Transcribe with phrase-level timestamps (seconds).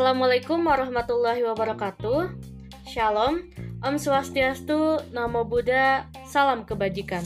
[0.00, 2.32] Assalamualaikum warahmatullahi wabarakatuh.
[2.88, 3.52] Shalom,
[3.84, 7.20] Om Swastiastu, Namo Buddha, salam kebajikan.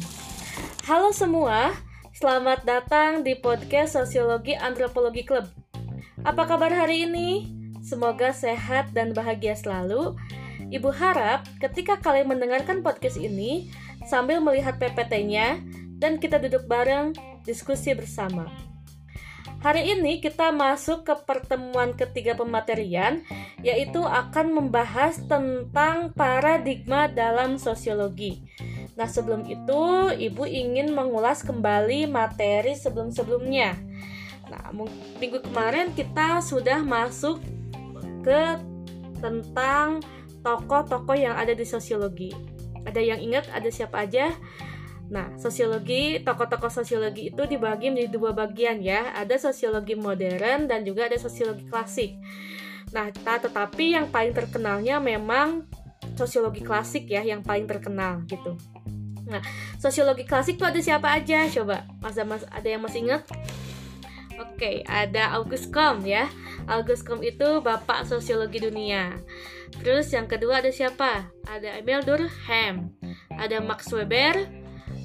[0.82, 1.70] Halo semua,
[2.18, 5.46] selamat datang di podcast Sosiologi Antropologi Club.
[6.26, 7.46] Apa kabar hari ini?
[7.78, 10.18] Semoga sehat dan bahagia selalu.
[10.74, 13.70] Ibu harap ketika kalian mendengarkan podcast ini
[14.02, 15.62] sambil melihat PPT-nya
[16.02, 17.14] dan kita duduk bareng
[17.46, 18.73] diskusi bersama.
[19.64, 23.24] Hari ini kita masuk ke pertemuan ketiga pematerian,
[23.64, 28.44] yaitu akan membahas tentang paradigma dalam sosiologi.
[28.92, 33.72] Nah, sebelum itu, Ibu ingin mengulas kembali materi sebelum-sebelumnya.
[34.52, 34.68] Nah,
[35.16, 37.40] minggu kemarin kita sudah masuk
[38.20, 38.60] ke
[39.24, 40.04] tentang
[40.44, 42.36] tokoh-tokoh yang ada di sosiologi.
[42.84, 44.28] Ada yang ingat ada siapa aja?
[45.12, 49.12] Nah, sosiologi, tokoh-tokoh sosiologi itu dibagi menjadi dua bagian ya.
[49.12, 52.16] Ada sosiologi modern dan juga ada sosiologi klasik.
[52.94, 55.68] Nah, tetapi yang paling terkenalnya memang
[56.14, 58.56] sosiologi klasik ya, yang paling terkenal gitu.
[59.24, 59.40] Nah,
[59.80, 61.48] sosiologi klasik itu ada siapa aja?
[61.48, 63.24] Coba, mas, mas ada yang masih ingat?
[64.40, 66.26] Oke, ada August Comte ya.
[66.66, 69.14] August Comte itu bapak sosiologi dunia.
[69.82, 71.28] Terus yang kedua ada siapa?
[71.50, 72.94] Ada Emil Durkheim,
[73.34, 74.63] ada Max Weber,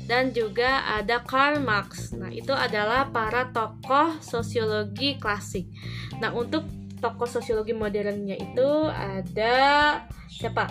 [0.10, 2.18] dan juga ada Karl Marx.
[2.18, 5.70] Nah, itu adalah para tokoh sosiologi klasik.
[6.18, 6.66] Nah, untuk
[6.98, 9.56] tokoh sosiologi modernnya itu ada
[10.26, 10.66] siapa?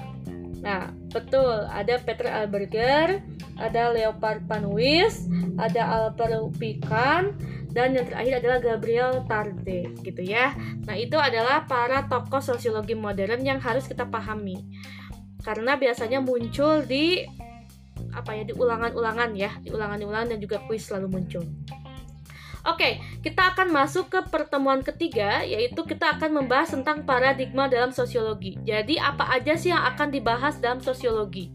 [0.59, 3.23] Nah, betul, ada Peter Alberger,
[3.63, 7.39] ada Leopard Panuis, ada Alper Pican,
[7.71, 10.51] dan yang terakhir adalah Gabriel Tarde, gitu ya.
[10.83, 14.59] Nah, itu adalah para tokoh sosiologi modern yang harus kita pahami.
[15.47, 17.23] Karena biasanya muncul di
[18.15, 21.45] apa ya di ulangan-ulangan ya di ulangan-ulangan dan juga kuis selalu muncul
[22.67, 28.61] Oke, kita akan masuk ke pertemuan ketiga, yaitu kita akan membahas tentang paradigma dalam sosiologi.
[28.61, 31.49] Jadi, apa aja sih yang akan dibahas dalam sosiologi?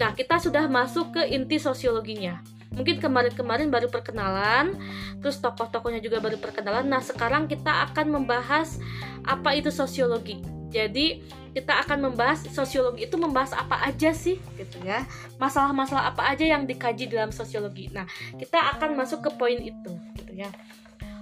[0.00, 2.42] Nah, kita sudah masuk ke inti sosiologinya.
[2.74, 4.74] Mungkin kemarin-kemarin baru perkenalan,
[5.22, 6.90] terus tokoh-tokohnya juga baru perkenalan.
[6.90, 8.82] Nah, sekarang kita akan membahas
[9.30, 10.57] apa itu sosiologi.
[10.68, 11.24] Jadi,
[11.58, 15.02] kita akan membahas sosiologi itu membahas apa aja sih gitu ya.
[15.42, 17.90] Masalah-masalah apa aja yang dikaji dalam sosiologi.
[17.90, 18.06] Nah
[18.38, 20.46] kita akan masuk ke poin itu gitu ya.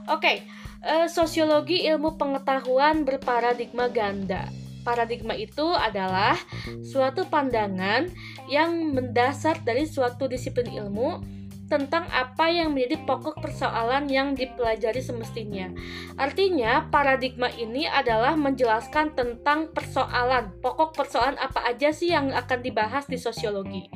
[0.06, 0.36] Oke okay.
[0.84, 4.44] eh, sosiologi ilmu pengetahuan berparadigma ganda.
[4.84, 6.38] Paradigma itu adalah
[6.86, 8.06] suatu pandangan
[8.46, 11.26] yang mendasar dari suatu disiplin ilmu
[11.66, 15.70] tentang apa yang menjadi pokok persoalan yang dipelajari semestinya.
[16.14, 23.10] Artinya, paradigma ini adalah menjelaskan tentang persoalan, pokok persoalan apa aja sih yang akan dibahas
[23.10, 23.90] di sosiologi.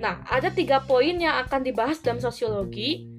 [0.00, 3.12] Nah, ada tiga poin yang akan dibahas dalam sosiologi.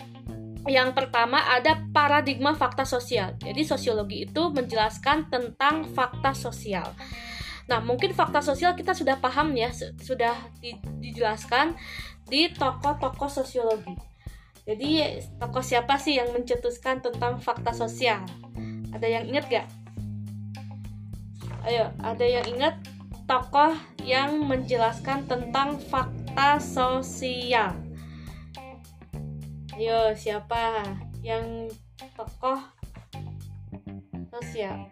[0.65, 3.37] Yang pertama ada paradigma fakta sosial.
[3.37, 6.89] Jadi sosiologi itu menjelaskan tentang fakta sosial.
[7.65, 10.33] Nah, mungkin fakta sosial kita sudah paham ya, sudah
[11.01, 11.73] dijelaskan
[12.25, 13.93] di tokoh-tokoh sosiologi.
[14.65, 18.25] Jadi tokoh siapa sih yang mencetuskan tentang fakta sosial?
[18.89, 19.67] Ada yang ingat gak?
[21.65, 22.77] Ayo, ada yang ingat
[23.29, 27.77] tokoh yang menjelaskan tentang fakta sosial?
[29.77, 30.81] Ayo, siapa
[31.21, 31.69] yang
[32.17, 32.57] tokoh
[34.33, 34.89] sosial?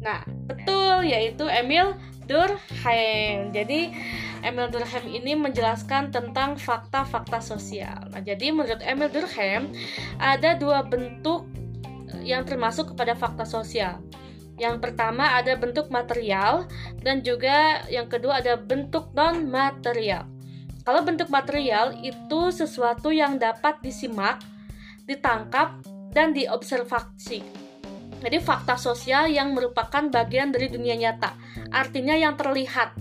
[0.00, 3.54] Nah, betul yaitu Emil Durkheim.
[3.54, 3.94] Jadi
[4.42, 8.10] Emil Durkheim ini menjelaskan tentang fakta-fakta sosial.
[8.10, 9.72] Nah, jadi menurut Emil Durkheim
[10.18, 11.46] ada dua bentuk
[12.22, 14.02] yang termasuk kepada fakta sosial.
[14.56, 16.64] Yang pertama ada bentuk material
[17.04, 20.24] dan juga yang kedua ada bentuk non material.
[20.86, 24.38] Kalau bentuk material itu sesuatu yang dapat disimak,
[25.04, 25.82] ditangkap
[26.14, 27.65] dan diobservasi.
[28.20, 31.36] Jadi fakta sosial yang merupakan bagian dari dunia nyata,
[31.70, 32.96] artinya yang terlihat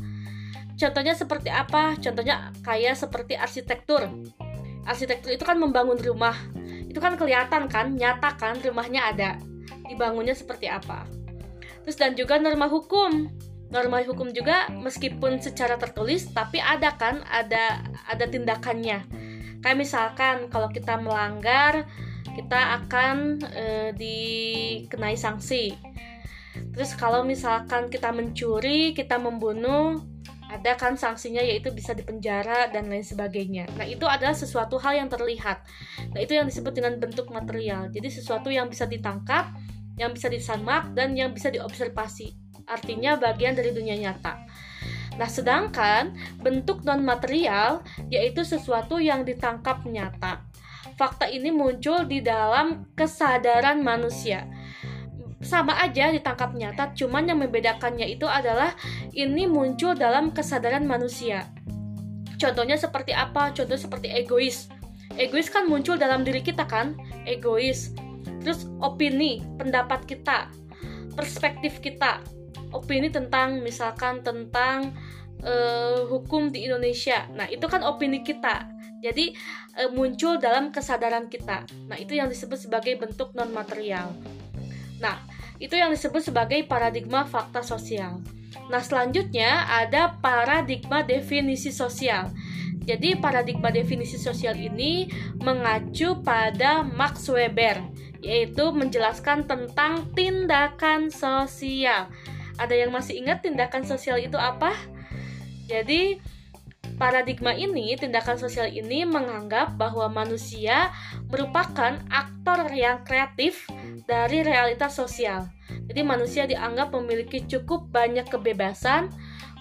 [0.76, 1.96] Contohnya seperti apa?
[1.96, 4.12] Contohnya kayak seperti arsitektur.
[4.84, 6.36] Arsitektur itu kan membangun rumah.
[6.92, 9.32] Itu kan kelihatan kan, nyata kan rumahnya ada.
[9.88, 11.08] Dibangunnya seperti apa.
[11.88, 13.32] Terus dan juga norma hukum.
[13.72, 19.08] Norma hukum juga meskipun secara tertulis tapi ada kan, ada ada tindakannya.
[19.64, 21.88] Kayak misalkan kalau kita melanggar
[22.36, 23.66] kita akan e,
[23.96, 25.72] dikenai sanksi.
[26.76, 30.04] Terus kalau misalkan kita mencuri, kita membunuh,
[30.46, 33.66] ada kan sanksinya yaitu bisa dipenjara dan lain sebagainya.
[33.80, 35.66] Nah, itu adalah sesuatu hal yang terlihat.
[36.14, 37.90] Nah, itu yang disebut dengan bentuk material.
[37.90, 39.56] Jadi sesuatu yang bisa ditangkap,
[39.98, 42.36] yang bisa disamak dan yang bisa diobservasi.
[42.70, 44.46] Artinya bagian dari dunia nyata.
[45.16, 46.12] Nah, sedangkan
[46.44, 47.82] bentuk non material
[48.12, 50.44] yaitu sesuatu yang ditangkap nyata.
[50.96, 54.48] Fakta ini muncul di dalam kesadaran manusia
[55.46, 58.74] sama aja ditangkap nyata, cuman yang membedakannya itu adalah
[59.14, 61.46] ini muncul dalam kesadaran manusia.
[62.42, 63.54] Contohnya seperti apa?
[63.54, 64.68] Contoh seperti egois.
[65.16, 66.98] Egois kan muncul dalam diri kita kan?
[67.30, 67.94] Egois.
[68.42, 70.50] Terus opini, pendapat kita,
[71.14, 72.26] perspektif kita,
[72.74, 74.98] opini tentang misalkan tentang
[75.46, 77.30] uh, hukum di Indonesia.
[77.32, 78.68] Nah, itu kan opini kita.
[79.06, 79.38] Jadi
[79.76, 81.68] uh, muncul dalam kesadaran kita.
[81.92, 84.16] Nah, itu yang disebut sebagai bentuk non material.
[85.04, 85.20] Nah,
[85.60, 88.24] itu yang disebut sebagai paradigma fakta sosial.
[88.72, 92.32] Nah, selanjutnya ada paradigma definisi sosial.
[92.86, 95.10] Jadi, paradigma definisi sosial ini
[95.42, 97.82] mengacu pada Max Weber,
[98.22, 102.14] yaitu menjelaskan tentang tindakan sosial.
[102.56, 104.72] Ada yang masih ingat tindakan sosial itu apa?
[105.66, 106.22] Jadi,
[106.96, 110.92] paradigma ini, tindakan sosial ini menganggap bahwa manusia
[111.28, 113.68] merupakan aktor yang kreatif
[114.08, 115.48] dari realitas sosial.
[115.88, 119.12] Jadi, manusia dianggap memiliki cukup banyak kebebasan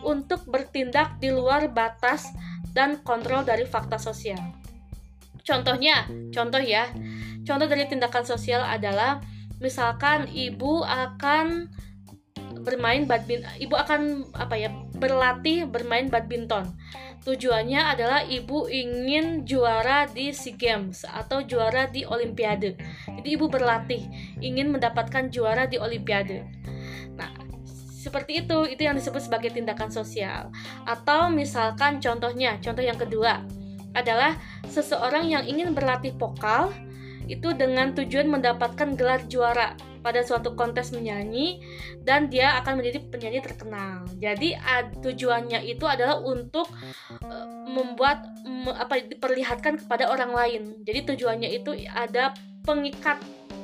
[0.04, 2.30] untuk bertindak di luar batas
[2.74, 4.40] dan kontrol dari fakta sosial.
[5.44, 6.88] Contohnya, contoh ya,
[7.44, 9.20] contoh dari tindakan sosial adalah
[9.60, 11.68] misalkan ibu akan
[12.64, 16.72] bermain badminton ibu akan apa ya berlatih bermain badminton.
[17.24, 22.76] Tujuannya adalah ibu ingin juara di SEA Games atau juara di Olimpiade.
[23.08, 24.04] Jadi ibu berlatih
[24.44, 26.44] ingin mendapatkan juara di Olimpiade.
[27.16, 27.32] Nah
[28.04, 30.52] seperti itu itu yang disebut sebagai tindakan sosial.
[30.84, 33.40] Atau misalkan contohnya contoh yang kedua
[33.96, 34.36] adalah
[34.68, 36.68] seseorang yang ingin berlatih vokal
[37.26, 41.64] itu dengan tujuan mendapatkan gelar juara pada suatu kontes menyanyi
[42.04, 44.04] dan dia akan menjadi penyanyi terkenal.
[44.20, 46.68] Jadi ad, tujuannya itu adalah untuk
[47.24, 50.62] uh, membuat me, apa diperlihatkan kepada orang lain.
[50.84, 52.36] Jadi tujuannya itu ada
[52.68, 53.16] pengikat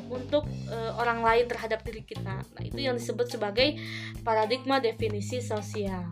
[0.09, 2.41] untuk uh, orang lain terhadap diri kita.
[2.41, 3.77] Nah, itu yang disebut sebagai
[4.25, 6.09] paradigma definisi sosial.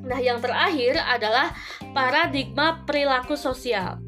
[0.00, 1.54] Nah, yang terakhir adalah
[1.94, 4.02] paradigma perilaku sosial.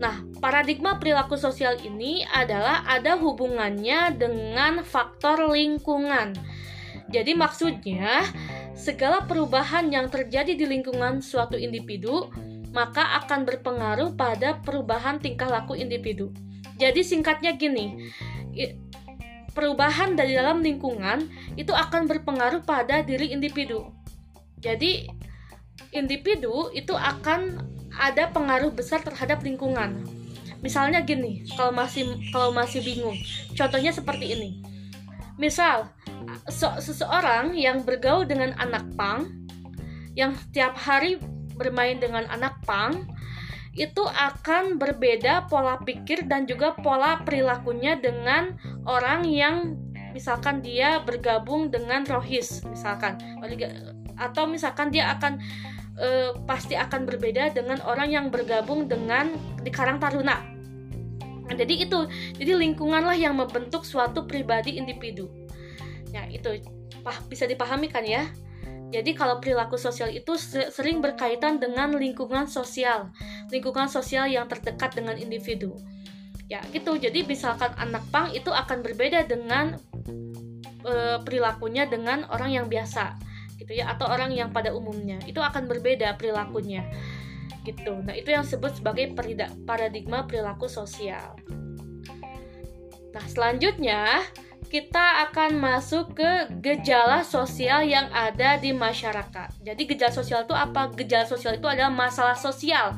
[0.00, 6.32] Nah, paradigma perilaku sosial ini adalah ada hubungannya dengan faktor lingkungan.
[7.12, 8.24] Jadi maksudnya,
[8.72, 12.32] segala perubahan yang terjadi di lingkungan suatu individu
[12.70, 16.30] maka akan berpengaruh pada perubahan tingkah laku individu.
[16.78, 18.08] Jadi singkatnya gini,
[19.52, 23.90] perubahan dari dalam lingkungan itu akan berpengaruh pada diri individu.
[24.62, 25.10] Jadi
[25.90, 27.58] individu itu akan
[27.96, 30.06] ada pengaruh besar terhadap lingkungan.
[30.60, 33.16] Misalnya gini, kalau masih kalau masih bingung,
[33.56, 34.50] contohnya seperti ini.
[35.40, 35.88] Misal,
[36.52, 39.32] seseorang yang bergaul dengan anak pang,
[40.12, 41.16] yang setiap hari
[41.56, 43.08] bermain dengan anak pang,
[43.72, 49.78] itu akan berbeda pola pikir dan juga pola perilakunya dengan orang yang
[50.10, 53.14] misalkan dia bergabung dengan rohis misalkan
[54.18, 55.38] atau misalkan dia akan
[55.98, 60.38] uh, pasti akan berbeda dengan orang yang bergabung dengan di Karang Taruna.
[61.50, 62.06] Nah, jadi itu,
[62.38, 65.26] jadi lingkunganlah yang membentuk suatu pribadi individu.
[66.14, 66.62] Ya itu
[67.02, 68.30] pah, bisa dipahami kan ya?
[68.90, 70.34] Jadi kalau perilaku sosial itu
[70.70, 73.14] sering berkaitan dengan lingkungan sosial,
[73.50, 75.78] lingkungan sosial yang terdekat dengan individu.
[76.50, 76.98] Ya gitu.
[76.98, 79.78] Jadi misalkan anak pang itu akan berbeda dengan
[80.82, 83.29] e, perilakunya dengan orang yang biasa
[83.60, 86.88] gitu ya atau orang yang pada umumnya itu akan berbeda perilakunya
[87.68, 89.12] gitu nah itu yang disebut sebagai
[89.68, 91.36] paradigma perilaku sosial
[93.12, 94.24] nah selanjutnya
[94.70, 99.66] kita akan masuk ke gejala sosial yang ada di masyarakat.
[99.66, 100.94] Jadi gejala sosial itu apa?
[100.94, 102.94] Gejala sosial itu adalah masalah sosial.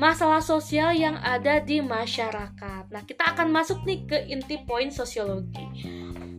[0.00, 2.88] Masalah sosial yang ada di masyarakat.
[2.88, 5.62] Nah, kita akan masuk nih ke inti poin sosiologi.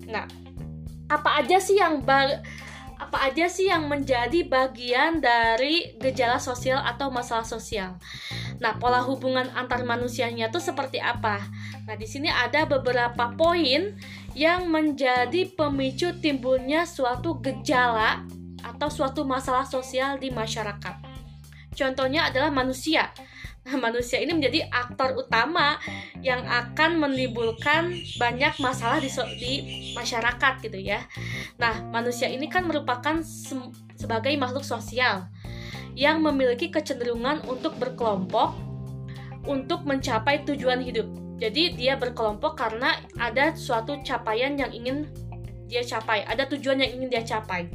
[0.10, 0.26] Nah,
[1.14, 2.02] apa aja sih yang
[2.96, 8.00] apa aja sih yang menjadi bagian dari gejala sosial atau masalah sosial.
[8.64, 11.44] Nah, pola hubungan antar manusianya tuh seperti apa?
[11.84, 14.00] Nah, di sini ada beberapa poin
[14.32, 18.24] yang menjadi pemicu timbulnya suatu gejala
[18.64, 20.96] atau suatu masalah sosial di masyarakat.
[21.76, 23.12] Contohnya adalah manusia.
[23.86, 25.82] Manusia ini menjadi aktor utama
[26.22, 29.10] yang akan menimbulkan banyak masalah di,
[29.42, 29.54] di
[29.98, 31.02] masyarakat gitu ya.
[31.58, 33.58] Nah, manusia ini kan merupakan se
[33.96, 35.26] sebagai makhluk sosial
[35.96, 38.54] yang memiliki kecenderungan untuk berkelompok
[39.48, 41.08] untuk mencapai tujuan hidup.
[41.40, 45.10] Jadi dia berkelompok karena ada suatu capaian yang ingin
[45.66, 47.72] dia capai, ada tujuan yang ingin dia capai.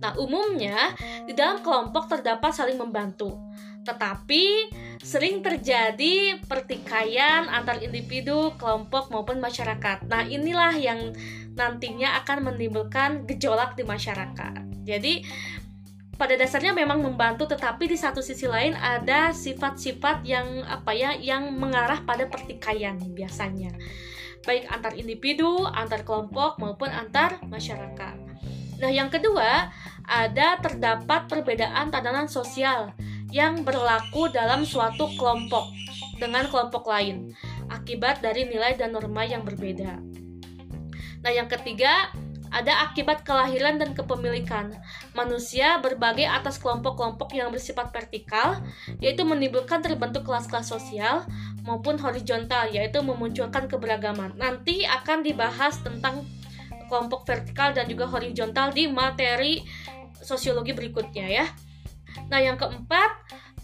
[0.00, 0.92] Nah, umumnya
[1.24, 3.36] di dalam kelompok terdapat saling membantu
[3.84, 4.72] tetapi
[5.04, 10.08] sering terjadi pertikaian antar individu, kelompok maupun masyarakat.
[10.08, 11.12] Nah, inilah yang
[11.54, 14.88] nantinya akan menimbulkan gejolak di masyarakat.
[14.88, 15.22] Jadi,
[16.14, 21.50] pada dasarnya memang membantu tetapi di satu sisi lain ada sifat-sifat yang apa ya yang
[21.58, 23.74] mengarah pada pertikaian biasanya.
[24.46, 28.16] Baik antar individu, antar kelompok maupun antar masyarakat.
[28.78, 29.72] Nah, yang kedua,
[30.04, 32.92] ada terdapat perbedaan tatanan sosial
[33.34, 35.74] yang berlaku dalam suatu kelompok
[36.22, 37.34] dengan kelompok lain
[37.66, 39.98] akibat dari nilai dan norma yang berbeda.
[41.26, 42.14] Nah, yang ketiga,
[42.54, 44.78] ada akibat kelahiran dan kepemilikan.
[45.18, 48.62] Manusia berbagai atas kelompok-kelompok yang bersifat vertikal,
[49.02, 51.26] yaitu menimbulkan terbentuk kelas-kelas sosial,
[51.66, 54.38] maupun horizontal, yaitu memunculkan keberagaman.
[54.38, 56.22] Nanti akan dibahas tentang
[56.86, 59.66] kelompok vertikal dan juga horizontal di materi
[60.22, 61.46] sosiologi berikutnya ya.
[62.30, 63.10] Nah, yang keempat,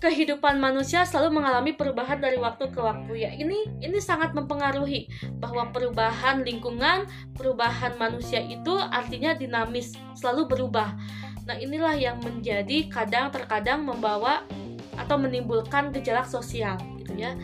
[0.00, 3.30] kehidupan manusia selalu mengalami perubahan dari waktu ke waktu ya.
[3.36, 7.04] Ini ini sangat mempengaruhi bahwa perubahan lingkungan,
[7.36, 10.96] perubahan manusia itu artinya dinamis, selalu berubah.
[11.44, 14.48] Nah, inilah yang menjadi kadang terkadang membawa
[14.96, 17.36] atau menimbulkan gejala sosial gitu ya.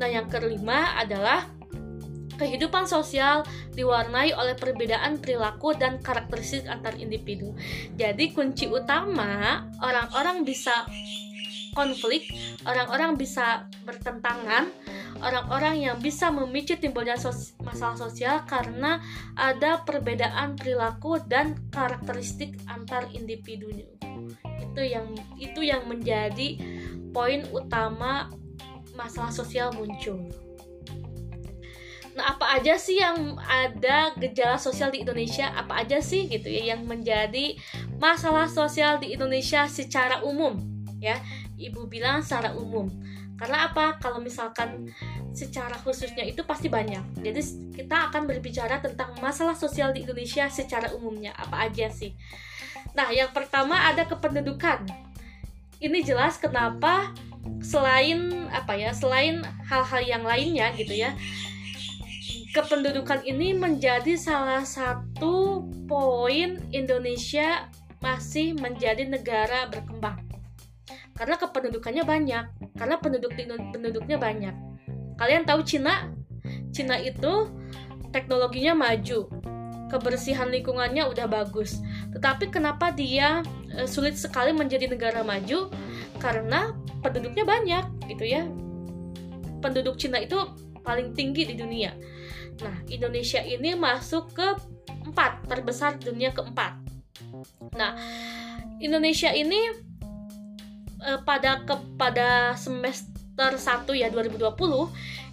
[0.00, 1.44] Nah, yang kelima adalah
[2.38, 3.42] kehidupan sosial
[3.74, 7.52] diwarnai oleh perbedaan perilaku dan karakteristik antar individu.
[7.98, 10.86] Jadi kunci utama orang-orang bisa
[11.76, 12.30] konflik,
[12.64, 14.70] orang-orang bisa bertentangan,
[15.22, 19.02] orang-orang yang bisa memicu timbulnya sos masalah sosial karena
[19.38, 23.86] ada perbedaan perilaku dan karakteristik antar individunya.
[24.58, 26.58] Itu yang itu yang menjadi
[27.10, 28.30] poin utama
[28.98, 30.47] masalah sosial muncul.
[32.18, 35.54] Nah, apa aja sih yang ada gejala sosial di Indonesia?
[35.54, 37.54] Apa aja sih gitu ya yang menjadi
[38.02, 40.58] masalah sosial di Indonesia secara umum?
[40.98, 41.22] Ya,
[41.54, 42.90] Ibu bilang secara umum.
[43.38, 44.02] Karena apa?
[44.02, 44.90] Kalau misalkan
[45.30, 47.22] secara khususnya itu pasti banyak.
[47.22, 47.38] Jadi
[47.78, 51.30] kita akan berbicara tentang masalah sosial di Indonesia secara umumnya.
[51.38, 52.18] Apa aja sih?
[52.98, 54.90] Nah, yang pertama ada kependudukan.
[55.78, 57.14] Ini jelas kenapa
[57.62, 58.90] selain apa ya?
[58.90, 59.38] Selain
[59.70, 61.14] hal-hal yang lainnya gitu ya
[62.48, 67.68] kependudukan ini menjadi salah satu poin Indonesia
[68.00, 70.24] masih menjadi negara berkembang.
[71.12, 72.44] Karena kependudukannya banyak
[72.78, 73.34] karena penduduk
[73.74, 74.54] penduduknya banyak.
[75.18, 76.08] Kalian tahu Cina?
[76.70, 77.50] Cina itu
[78.14, 79.28] teknologinya maju
[79.90, 81.82] kebersihan lingkungannya udah bagus.
[82.14, 85.68] Tetapi kenapa dia e, sulit sekali menjadi negara maju?
[86.22, 88.46] Karena penduduknya banyak gitu ya.
[89.58, 90.38] Penduduk Cina itu
[90.86, 91.92] paling tinggi di dunia
[92.62, 94.48] Nah, Indonesia ini masuk ke
[95.06, 96.74] empat terbesar dunia keempat.
[97.78, 97.94] Nah,
[98.82, 99.58] Indonesia ini
[101.02, 104.58] eh, pada kepada semester 1 ya 2020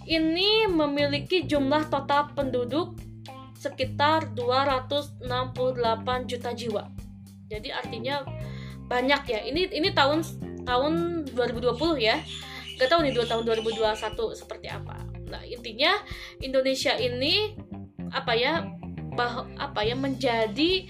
[0.06, 2.94] ini memiliki jumlah total penduduk
[3.58, 6.86] sekitar 268 juta jiwa.
[7.50, 8.22] Jadi artinya
[8.86, 9.40] banyak ya.
[9.42, 10.22] Ini ini tahun
[10.62, 12.22] tahun 2020 ya.
[12.76, 15.05] Gak tahu nih dua tahun 2021 seperti apa.
[15.26, 15.92] Nah, intinya
[16.38, 17.54] Indonesia ini
[18.14, 18.64] apa ya
[19.14, 20.86] bah, apa ya menjadi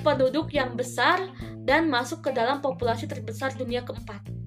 [0.00, 1.20] penduduk yang besar
[1.66, 4.38] dan masuk ke dalam populasi terbesar dunia keempat.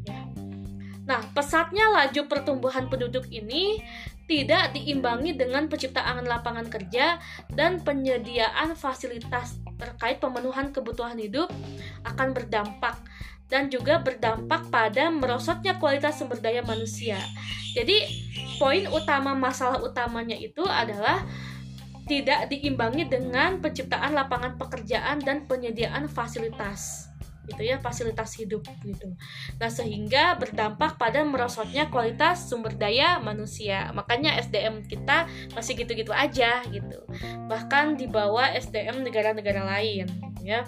[1.02, 3.84] Nah, pesatnya laju pertumbuhan penduduk ini
[4.32, 7.20] tidak diimbangi dengan penciptaan lapangan kerja
[7.52, 11.52] dan penyediaan fasilitas terkait pemenuhan kebutuhan hidup
[12.08, 12.96] akan berdampak
[13.52, 17.20] dan juga berdampak pada merosotnya kualitas sumber daya manusia.
[17.76, 18.08] Jadi,
[18.56, 21.28] poin utama masalah utamanya itu adalah
[22.08, 27.12] tidak diimbangi dengan penciptaan lapangan pekerjaan dan penyediaan fasilitas
[27.50, 29.18] gitu ya fasilitas hidup gitu.
[29.58, 33.90] Nah sehingga berdampak pada merosotnya kualitas sumber daya manusia.
[33.92, 35.26] Makanya SDM kita
[35.58, 37.00] masih gitu-gitu aja gitu.
[37.50, 40.64] Bahkan di bawah SDM negara-negara lain gitu ya.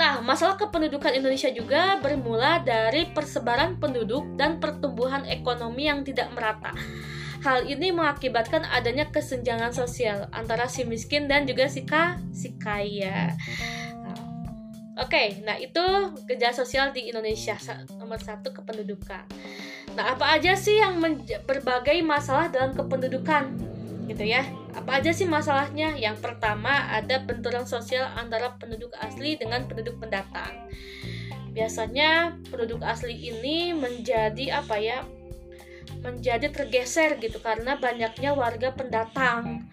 [0.00, 6.72] Nah, masalah kependudukan Indonesia juga bermula dari persebaran penduduk dan pertumbuhan ekonomi yang tidak merata.
[7.44, 13.36] Hal ini mengakibatkan adanya kesenjangan sosial antara si miskin dan juga si, ka, si kaya.
[14.96, 15.84] Oke, okay, nah itu
[16.28, 17.60] gejala sosial di Indonesia
[18.00, 19.24] nomor satu kependudukan.
[20.00, 20.96] Nah, apa aja sih yang
[21.44, 23.52] berbagai masalah dalam kependudukan?
[24.10, 24.42] Gitu ya
[24.74, 25.94] apa aja sih masalahnya?
[25.94, 30.66] Yang pertama ada benturan sosial antara penduduk asli dengan penduduk pendatang.
[31.54, 35.06] Biasanya penduduk asli ini menjadi apa ya?
[36.02, 39.70] Menjadi tergeser gitu karena banyaknya warga pendatang.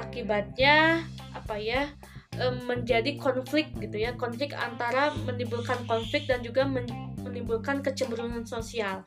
[0.00, 1.04] Akibatnya
[1.36, 1.92] apa ya?
[2.38, 6.86] menjadi konflik gitu ya konflik antara menimbulkan konflik dan juga men
[7.18, 9.02] menimbulkan kecemburuan sosial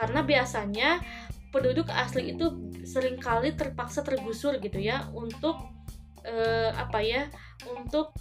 [0.00, 1.04] karena biasanya
[1.50, 2.46] penduduk asli itu
[2.86, 5.58] sering kali terpaksa tergusur gitu ya untuk
[6.22, 7.26] eh, apa ya
[7.66, 8.14] untuk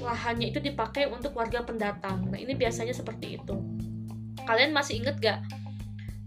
[0.00, 2.32] lahannya itu dipakai untuk warga pendatang.
[2.32, 3.54] Nah ini biasanya seperti itu.
[4.44, 5.40] Kalian masih inget gak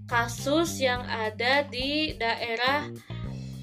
[0.09, 2.89] kasus yang ada di daerah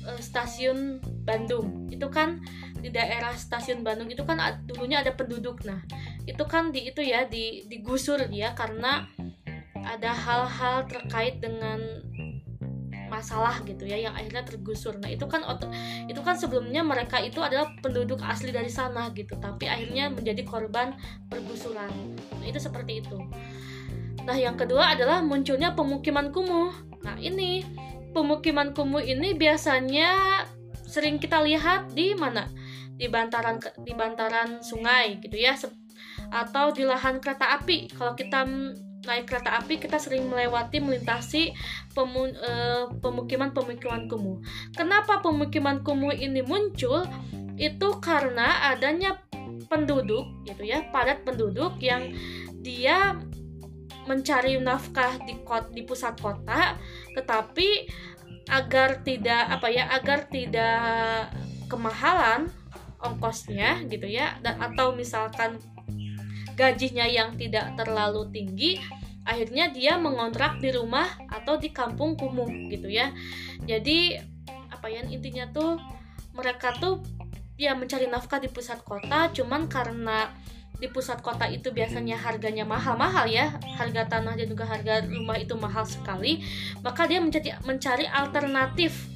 [0.06, 1.90] eh, stasiun Bandung?
[1.90, 2.42] Itu kan
[2.78, 5.62] di daerah stasiun Bandung itu kan dulunya ada penduduk.
[5.66, 5.82] Nah
[6.26, 9.06] itu kan di itu ya di digusur ya karena
[9.86, 11.78] ada hal-hal terkait dengan
[13.16, 15.00] masalah gitu ya yang akhirnya tergusur.
[15.00, 15.40] Nah, itu kan
[16.04, 20.92] itu kan sebelumnya mereka itu adalah penduduk asli dari sana gitu, tapi akhirnya menjadi korban
[21.32, 21.88] pergusuran.
[22.36, 23.16] Nah, itu seperti itu.
[24.28, 26.76] Nah, yang kedua adalah munculnya pemukiman kumuh.
[27.00, 27.64] Nah, ini
[28.12, 30.44] pemukiman kumuh ini biasanya
[30.84, 32.52] sering kita lihat di mana?
[32.96, 35.56] Di bantaran di bantaran sungai gitu ya
[36.32, 37.92] atau di lahan kereta api.
[37.92, 38.48] Kalau kita
[39.06, 41.54] naik kereta api kita sering melewati melintasi
[41.94, 44.42] pemu, uh, pemukiman-pemukiman kumuh.
[44.74, 47.06] Kenapa pemukiman kumuh ini muncul?
[47.56, 49.22] Itu karena adanya
[49.70, 52.12] penduduk gitu ya, padat penduduk yang
[52.60, 53.16] dia
[54.06, 56.78] mencari nafkah di kot di pusat kota,
[57.14, 57.88] tetapi
[58.46, 61.30] agar tidak apa ya, agar tidak
[61.66, 62.46] kemahalan
[63.02, 65.58] ongkosnya gitu ya, dan atau misalkan
[66.56, 68.80] gajinya yang tidak terlalu tinggi
[69.26, 73.10] akhirnya dia mengontrak di rumah atau di kampung kumuh gitu ya.
[73.66, 74.16] Jadi
[74.70, 75.82] apa ya intinya tuh
[76.32, 77.02] mereka tuh
[77.56, 80.30] ya mencari nafkah di pusat kota cuman karena
[80.76, 85.56] di pusat kota itu biasanya harganya mahal-mahal ya harga tanah dan juga harga rumah itu
[85.56, 86.44] mahal sekali
[86.84, 89.08] maka dia mencari mencari alternatif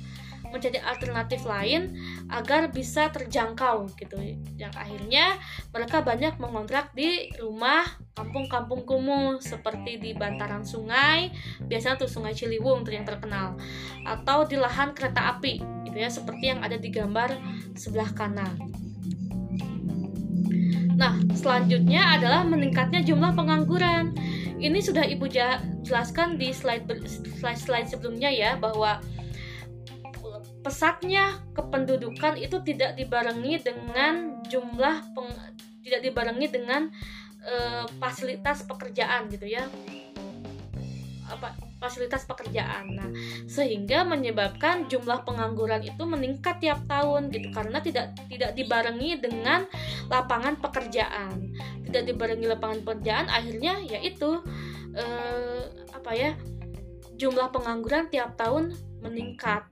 [0.50, 1.94] menjadi alternatif lain
[2.28, 4.18] agar bisa terjangkau gitu
[4.58, 5.38] yang akhirnya
[5.70, 7.86] mereka banyak mengontrak di rumah
[8.18, 11.30] kampung-kampung kumuh seperti di bantaran sungai
[11.64, 13.56] biasanya tuh sungai Ciliwung yang terkenal
[14.04, 17.38] atau di lahan kereta api gitu ya seperti yang ada di gambar
[17.78, 18.70] sebelah kanan
[21.00, 24.12] Nah, selanjutnya adalah meningkatnya jumlah pengangguran.
[24.60, 25.32] Ini sudah Ibu
[25.80, 26.84] jelaskan di slide
[27.40, 29.00] slide, slide sebelumnya ya bahwa
[30.60, 35.32] pesatnya kependudukan itu tidak dibarengi dengan jumlah peng,
[35.80, 36.92] tidak dibarengi dengan
[37.40, 37.54] e,
[37.96, 39.64] fasilitas pekerjaan gitu ya.
[41.30, 42.92] Apa fasilitas pekerjaan.
[42.92, 43.08] Nah
[43.48, 49.64] sehingga menyebabkan jumlah pengangguran itu meningkat tiap tahun gitu karena tidak tidak dibarengi dengan
[50.12, 51.56] lapangan pekerjaan.
[51.88, 54.44] Tidak dibarengi lapangan pekerjaan akhirnya yaitu
[54.92, 55.04] e,
[55.96, 56.36] apa ya
[57.16, 59.64] jumlah pengangguran tiap tahun meningkat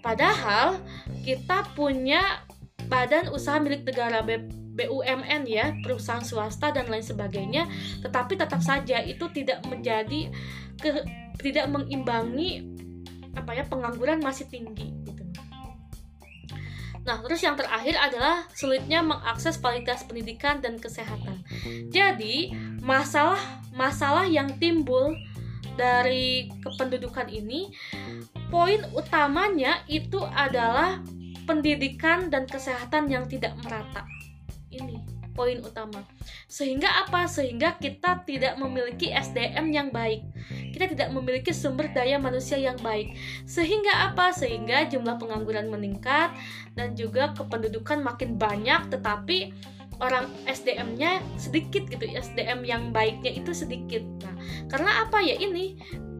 [0.00, 0.78] Padahal
[1.26, 2.46] kita punya
[2.86, 7.66] badan usaha milik negara BUMN ya, perusahaan swasta dan lain sebagainya,
[8.04, 10.30] tetapi tetap saja itu tidak menjadi
[10.78, 11.02] ke,
[11.42, 12.70] tidak mengimbangi
[13.34, 15.24] apa ya pengangguran masih tinggi gitu.
[17.02, 21.42] Nah, terus yang terakhir adalah sulitnya mengakses kualitas pendidikan dan kesehatan.
[21.90, 22.50] Jadi,
[22.82, 25.14] masalah-masalah yang timbul
[25.76, 27.70] dari kependudukan ini
[28.48, 31.00] poin utamanya itu adalah
[31.46, 34.02] pendidikan dan kesehatan yang tidak merata.
[34.72, 36.00] Ini poin utama.
[36.48, 37.28] Sehingga apa?
[37.28, 40.24] Sehingga kita tidak memiliki SDM yang baik.
[40.72, 43.12] Kita tidak memiliki sumber daya manusia yang baik.
[43.44, 44.32] Sehingga apa?
[44.32, 46.32] Sehingga jumlah pengangguran meningkat
[46.72, 49.52] dan juga kependudukan makin banyak tetapi
[50.00, 54.02] orang SDM-nya sedikit gitu SDM yang baiknya itu sedikit.
[54.24, 54.34] Nah
[54.68, 55.36] karena apa ya?
[55.36, 55.76] Ini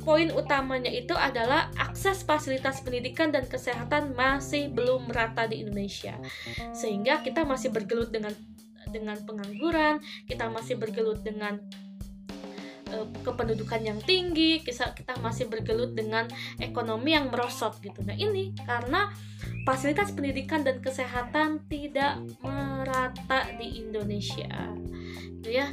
[0.06, 6.14] poin utamanya itu adalah akses fasilitas pendidikan dan kesehatan masih belum merata di Indonesia.
[6.70, 8.32] Sehingga kita masih bergelut dengan
[8.90, 9.98] dengan pengangguran
[10.30, 11.58] kita masih bergelut dengan
[12.94, 16.30] uh, kependudukan yang tinggi kita kita masih bergelut dengan
[16.62, 18.02] ekonomi yang merosot gitu.
[18.06, 19.10] Nah ini karena
[19.66, 24.72] fasilitas pendidikan dan kesehatan tidak merata di Indonesia.
[25.40, 25.72] Gitu ya.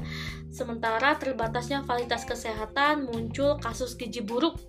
[0.50, 4.60] Sementara terbatasnya fasilitas kesehatan muncul kasus gizi buruk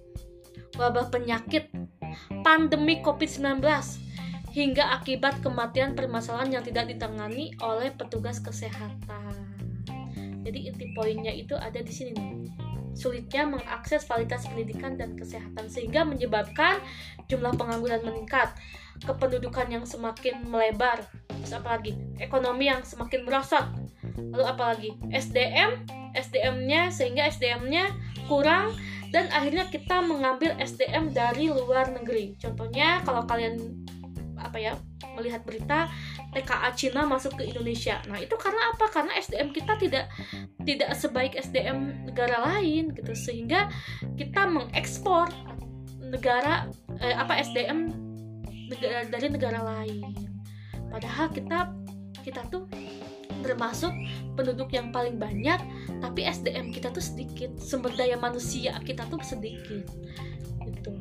[0.74, 1.70] wabah penyakit
[2.42, 3.62] pandemi COVID-19
[4.54, 9.34] hingga akibat kematian permasalahan yang tidak ditangani oleh petugas kesehatan.
[10.46, 12.54] Jadi inti poinnya itu ada di sini nih.
[12.94, 16.78] Sulitnya mengakses kualitas pendidikan dan kesehatan sehingga menyebabkan
[17.26, 18.54] jumlah pengangguran meningkat,
[19.02, 23.66] kependudukan yang semakin melebar, terus apalagi ekonomi yang semakin merosot,
[24.16, 25.82] lalu apalagi SDM,
[26.14, 27.90] SDM-nya sehingga SDM-nya
[28.30, 28.72] kurang
[29.10, 32.34] dan akhirnya kita mengambil SDM dari luar negeri.
[32.38, 33.58] Contohnya kalau kalian
[34.34, 34.74] apa ya
[35.14, 35.86] melihat berita
[36.34, 38.02] TKA Cina masuk ke Indonesia.
[38.10, 38.90] Nah, itu karena apa?
[38.90, 40.10] Karena SDM kita tidak
[40.66, 43.70] tidak sebaik SDM negara lain gitu sehingga
[44.18, 45.30] kita mengekspor
[46.02, 46.66] negara
[46.98, 48.03] eh, apa SDM
[48.68, 50.02] negara dari negara lain.
[50.88, 51.72] Padahal kita
[52.24, 52.64] kita tuh
[53.44, 53.92] termasuk
[54.32, 55.60] penduduk yang paling banyak
[56.00, 59.84] tapi SDM kita tuh sedikit sumber daya manusia kita tuh sedikit
[60.64, 60.92] gitu.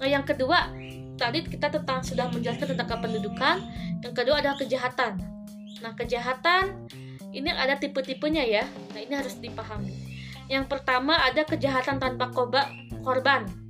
[0.00, 0.72] Nah yang kedua
[1.20, 3.56] tadi kita tentang sudah menjelaskan tentang kependudukan.
[4.00, 5.20] Yang kedua adalah kejahatan.
[5.84, 6.88] Nah kejahatan
[7.34, 8.64] ini ada tipe-tipenya ya.
[8.96, 9.92] Nah ini harus dipahami.
[10.48, 13.63] Yang pertama ada kejahatan tanpa korban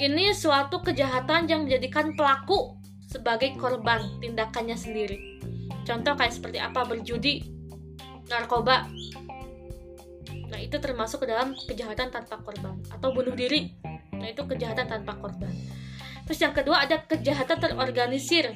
[0.00, 5.40] ini suatu kejahatan yang menjadikan pelaku sebagai korban tindakannya sendiri.
[5.84, 7.44] Contoh kayak seperti apa berjudi
[8.32, 8.88] narkoba.
[10.48, 13.76] Nah itu termasuk ke dalam kejahatan tanpa korban atau bunuh diri.
[14.16, 15.52] Nah itu kejahatan tanpa korban.
[16.24, 18.54] Terus yang kedua ada kejahatan terorganisir.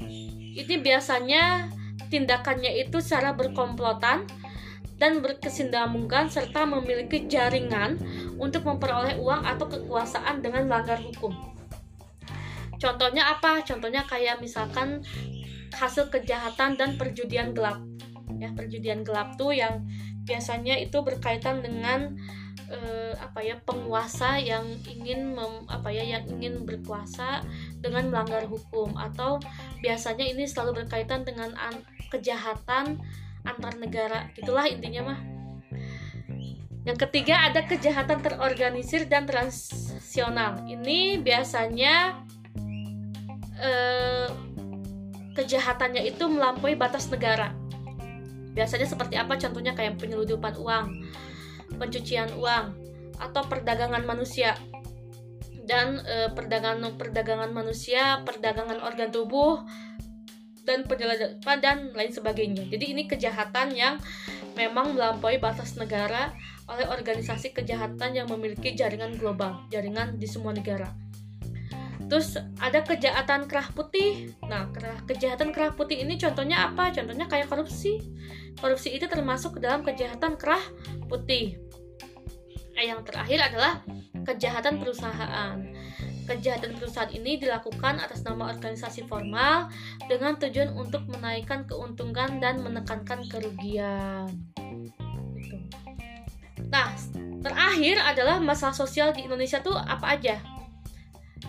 [0.56, 1.68] Ini biasanya
[2.08, 4.24] tindakannya itu secara berkomplotan
[4.96, 8.00] dan berkesinambungan serta memiliki jaringan
[8.36, 11.32] untuk memperoleh uang atau kekuasaan dengan melanggar hukum.
[12.76, 13.64] Contohnya apa?
[13.64, 15.00] Contohnya kayak misalkan
[15.72, 17.80] hasil kejahatan dan perjudian gelap.
[18.36, 19.88] Ya, perjudian gelap tuh yang
[20.28, 22.12] biasanya itu berkaitan dengan
[22.68, 27.46] eh, apa ya penguasa yang ingin mem, apa ya yang ingin berkuasa
[27.80, 29.38] dengan melanggar hukum atau
[29.80, 32.98] biasanya ini selalu berkaitan dengan an, kejahatan
[33.46, 35.18] antar negara gitulah intinya mah
[36.86, 42.22] yang ketiga ada kejahatan terorganisir dan transnasional ini biasanya
[43.58, 44.30] eh,
[45.36, 47.52] kejahatannya itu melampaui batas negara.
[48.56, 49.36] Biasanya seperti apa?
[49.36, 51.04] Contohnya kayak penyeludupan uang
[51.76, 52.72] pencucian uang
[53.20, 54.56] atau perdagangan manusia.
[55.66, 59.60] Dan e, perdagangan perdagangan manusia, perdagangan organ tubuh
[60.66, 62.66] dan penyelundupan dan lain sebagainya.
[62.66, 64.02] Jadi ini kejahatan yang
[64.58, 66.34] memang melampaui batas negara
[66.66, 70.90] oleh organisasi kejahatan yang memiliki jaringan global, jaringan di semua negara.
[72.06, 74.34] Terus ada kejahatan kerah putih.
[74.46, 74.70] Nah,
[75.06, 76.94] kejahatan kerah putih ini contohnya apa?
[76.94, 77.98] Contohnya kayak korupsi.
[78.58, 80.62] Korupsi itu termasuk ke dalam kejahatan kerah
[81.10, 81.58] putih.
[82.78, 83.82] Nah, yang terakhir adalah
[84.22, 85.58] kejahatan perusahaan.
[86.26, 89.70] Kejahatan perusahaan ini dilakukan atas nama organisasi formal
[90.10, 94.26] dengan tujuan untuk menaikkan keuntungan dan menekankan kerugian.
[95.38, 95.56] Gitu.
[96.66, 96.90] Nah,
[97.46, 100.42] terakhir adalah masalah sosial di Indonesia tuh apa aja?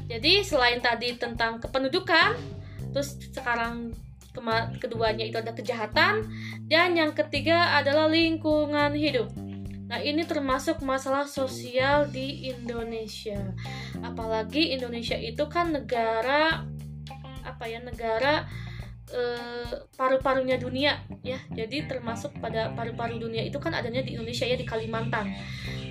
[0.05, 2.37] Jadi selain tadi tentang kependudukan,
[2.93, 3.97] terus sekarang
[4.77, 6.29] keduanya itu ada kejahatan,
[6.69, 9.33] dan yang ketiga adalah lingkungan hidup.
[9.87, 13.55] Nah, ini termasuk masalah sosial di Indonesia.
[14.03, 16.67] Apalagi Indonesia itu kan negara
[17.47, 17.79] apa ya?
[17.79, 18.43] Negara
[19.07, 21.39] eh, paru-parunya dunia ya.
[21.55, 25.31] Jadi termasuk pada paru-paru dunia itu kan adanya di Indonesia ya di Kalimantan.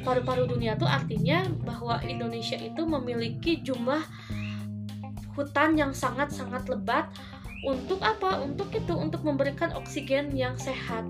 [0.05, 4.05] Paru-paru dunia itu artinya bahwa Indonesia itu memiliki jumlah
[5.33, 7.09] hutan yang sangat-sangat lebat
[7.65, 8.45] untuk apa?
[8.45, 11.09] Untuk itu untuk memberikan oksigen yang sehat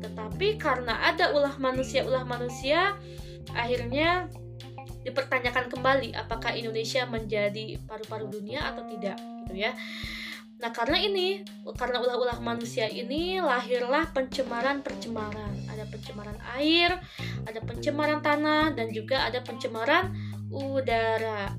[0.00, 2.96] tetapi karena ada ulah manusia ulah manusia
[3.54, 4.30] akhirnya
[5.06, 9.72] dipertanyakan kembali apakah Indonesia menjadi paru-paru dunia atau tidak gitu ya
[10.56, 11.44] Nah karena ini,
[11.76, 15.52] karena ulah-ulah manusia ini lahirlah pencemaran-pencemaran.
[15.68, 16.96] Ada pencemaran air,
[17.44, 20.16] ada pencemaran tanah, dan juga ada pencemaran
[20.48, 21.52] udara.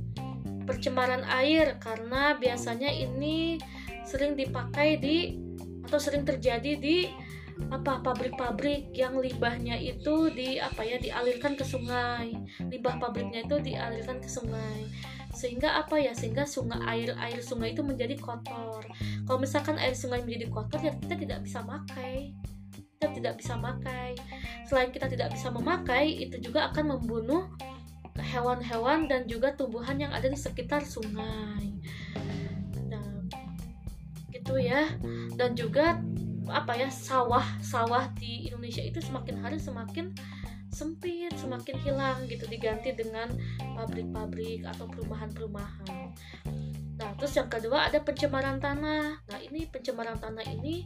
[0.66, 3.62] Pencemaran air karena biasanya ini
[4.04, 5.38] sering dipakai di
[5.88, 7.08] atau sering terjadi di
[7.68, 12.38] apa pabrik-pabrik yang limbahnya itu di apa ya dialirkan ke sungai.
[12.64, 14.88] Limbah pabriknya itu dialirkan ke sungai.
[15.34, 18.86] Sehingga apa ya sehingga sungai air air sungai itu menjadi kotor.
[19.28, 22.32] Kalau misalkan air sungai menjadi kotor ya kita tidak bisa makai.
[22.98, 24.16] Kita tidak bisa makai.
[24.66, 27.52] Selain kita tidak bisa memakai itu juga akan membunuh
[28.18, 31.78] hewan-hewan dan juga tumbuhan yang ada di sekitar sungai.
[32.90, 33.28] Nah
[34.32, 34.88] gitu ya.
[35.36, 36.02] Dan juga
[36.50, 40.16] apa ya sawah sawah di Indonesia itu semakin hari semakin
[40.68, 43.32] sempit semakin hilang gitu diganti dengan
[43.80, 46.14] pabrik-pabrik atau perumahan-perumahan.
[46.98, 49.22] Nah terus yang kedua ada pencemaran tanah.
[49.22, 50.86] Nah ini pencemaran tanah ini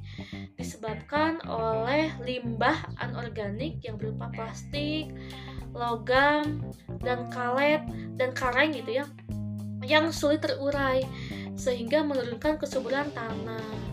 [0.55, 5.11] disebabkan oleh limbah anorganik yang berupa plastik
[5.71, 6.59] logam
[6.99, 7.81] dan kalet
[8.19, 9.05] dan karang gitu ya
[9.87, 11.01] yang sulit terurai
[11.55, 13.90] sehingga menurunkan kesuburan tanah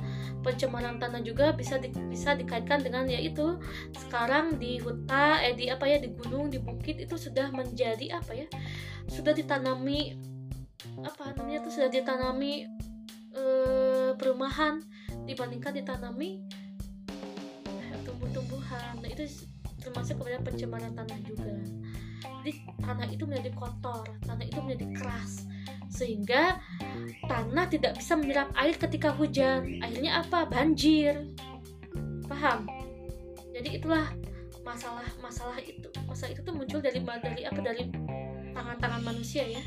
[0.48, 3.60] pencemaran tanah juga bisa di, bisa dikaitkan dengan yaitu
[3.92, 8.32] sekarang di hutan eh di apa ya di gunung di bukit itu sudah menjadi apa
[8.32, 8.48] ya
[9.12, 10.16] sudah ditanami
[11.04, 12.64] apa namanya itu sudah ditanami
[13.36, 14.80] eh, perumahan
[15.28, 16.40] dibandingkan ditanami
[17.68, 19.04] eh, tumbuh-tumbuhan.
[19.04, 19.28] Nah itu
[19.84, 21.52] termasuk kepada pencemaran tanah juga.
[22.40, 25.44] Jadi tanah itu menjadi kotor tanah itu menjadi keras
[25.98, 26.62] sehingga
[27.26, 29.82] tanah tidak bisa menyerap air ketika hujan.
[29.82, 30.46] Akhirnya apa?
[30.46, 31.26] Banjir.
[32.30, 32.70] Paham?
[33.50, 34.06] Jadi itulah
[34.62, 37.58] masalah masalah itu masalah itu tuh muncul dari dari apa?
[37.58, 37.90] Dari
[38.54, 39.62] tangan-tangan manusia ya.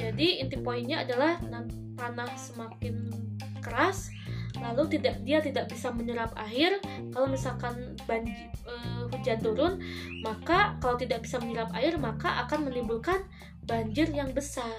[0.00, 1.36] Jadi inti poinnya adalah
[1.94, 3.12] tanah semakin
[3.60, 4.08] keras
[4.62, 6.78] lalu tidak dia tidak bisa menyerap air.
[7.12, 9.72] Kalau misalkan banjir uh, hujan turun
[10.24, 13.26] maka kalau tidak bisa menyerap air maka akan menimbulkan
[13.64, 14.76] banjir yang besar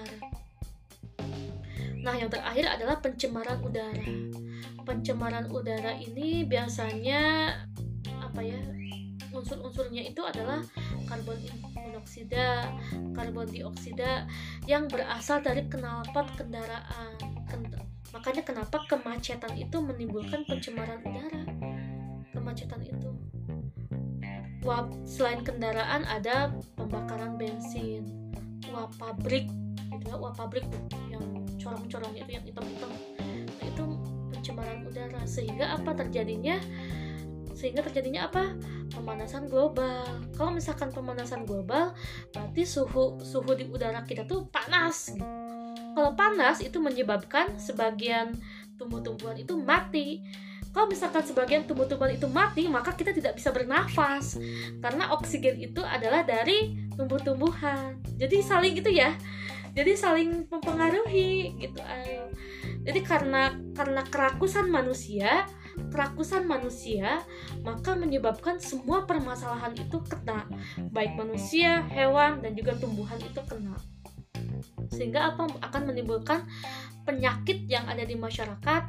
[2.06, 4.06] nah yang terakhir adalah pencemaran udara
[4.86, 7.50] pencemaran udara ini biasanya
[8.22, 8.62] apa ya
[9.34, 10.64] unsur-unsurnya itu adalah
[11.04, 11.36] karbon
[11.76, 12.72] monoksida,
[13.12, 14.24] karbon dioksida
[14.64, 17.12] yang berasal dari knalpot kendaraan.
[18.16, 21.42] Makanya kenapa kemacetan itu menimbulkan pencemaran udara.
[22.32, 23.10] Kemacetan itu.
[24.64, 28.08] Wah, selain kendaraan ada pembakaran bensin,
[28.72, 29.46] wah pabrik
[29.94, 30.66] gitu ya, pabrik
[31.12, 31.22] yang
[31.66, 32.90] corong-corongnya itu yang hitam-hitam.
[33.50, 33.84] Nah, itu
[34.30, 35.26] pencemaran udara.
[35.26, 36.62] Sehingga apa terjadinya?
[37.56, 38.52] sehingga terjadinya apa?
[38.92, 40.04] Pemanasan global.
[40.36, 41.96] Kalau misalkan pemanasan global
[42.30, 45.16] berarti suhu suhu di udara kita tuh panas.
[45.96, 48.36] Kalau panas itu menyebabkan sebagian
[48.76, 50.20] tumbuh-tumbuhan itu mati.
[50.76, 54.36] Kalau misalkan sebagian tumbuh-tumbuhan itu mati maka kita tidak bisa bernafas.
[54.84, 57.96] Karena oksigen itu adalah dari tumbuh-tumbuhan.
[58.20, 59.16] Jadi saling itu ya
[59.76, 61.78] jadi saling mempengaruhi gitu
[62.86, 65.44] jadi karena karena kerakusan manusia
[65.92, 67.20] kerakusan manusia,
[67.60, 70.48] maka menyebabkan semua permasalahan itu kena,
[70.92, 73.76] baik manusia, hewan, dan juga tumbuhan itu kena.
[74.88, 76.48] Sehingga apa akan menimbulkan
[77.04, 78.84] penyakit yang ada di masyarakat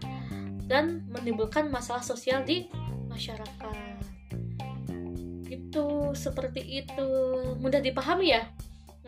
[0.67, 2.67] dan menimbulkan masalah sosial di
[3.07, 4.03] masyarakat.
[5.47, 7.09] Itu seperti itu.
[7.59, 8.43] Mudah dipahami ya?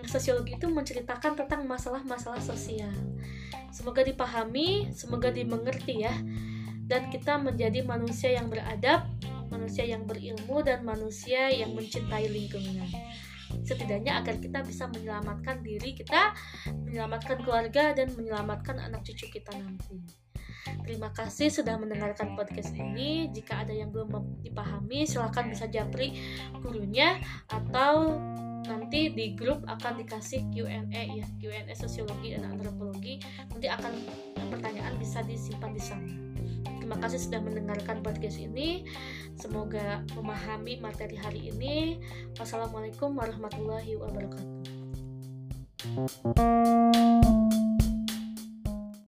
[0.07, 2.93] Sosiologi itu menceritakan tentang masalah-masalah sosial.
[3.69, 6.13] Semoga dipahami, semoga dimengerti ya
[6.89, 9.05] dan kita menjadi manusia yang beradab,
[9.53, 12.89] manusia yang berilmu dan manusia yang mencintai lingkungan.
[13.61, 16.33] Setidaknya agar kita bisa menyelamatkan diri kita,
[16.89, 20.01] menyelamatkan keluarga dan menyelamatkan anak cucu kita nanti.
[20.85, 23.29] Terima kasih sudah mendengarkan podcast ini.
[23.29, 26.17] Jika ada yang belum dipahami, silahkan bisa japri
[26.61, 28.17] gurunya atau
[28.69, 33.17] nanti di grup akan dikasih Q&A ya Q&A sosiologi dan antropologi
[33.49, 33.93] nanti akan
[34.53, 36.29] pertanyaan bisa disimpan di sana
[36.89, 38.81] Terima kasih sudah mendengarkan podcast ini.
[39.37, 42.01] Semoga memahami materi hari ini.
[42.41, 44.49] Wassalamualaikum warahmatullahi wabarakatuh.